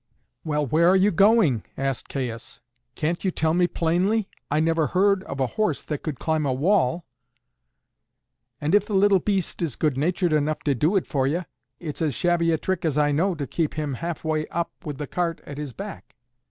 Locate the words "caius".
2.09-2.59